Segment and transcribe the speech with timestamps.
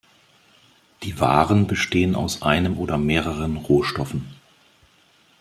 [1.03, 4.33] Die Waren bestehen aus einem oder mehreren Rohstoffen.